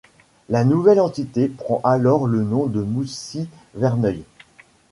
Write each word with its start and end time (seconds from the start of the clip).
La 0.49 0.63
nouvelle 0.63 0.99
entité 0.99 1.47
prend 1.47 1.79
alors 1.83 2.25
le 2.25 2.41
nom 2.41 2.65
de 2.65 2.81
Moussy-Verneuil. 2.81 4.23